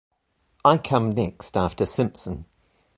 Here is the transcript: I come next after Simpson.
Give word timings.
I 0.65 0.79
come 0.79 1.11
next 1.11 1.55
after 1.55 1.85
Simpson. 1.85 2.45